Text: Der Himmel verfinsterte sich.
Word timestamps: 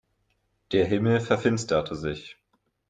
Der 0.71 0.87
Himmel 0.87 1.19
verfinsterte 1.19 1.95
sich. 1.95 2.35